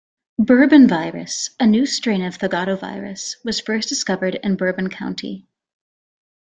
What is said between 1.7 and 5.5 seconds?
strain of thogotovirus, was first discovered in Bourbon County.